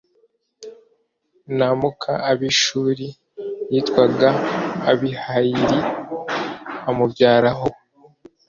na 1.57 1.69
muka 1.79 2.13
abishuri 2.31 3.05
yitwaga 3.71 4.29
abihayili 4.91 5.79
amubyaraho 6.89 7.67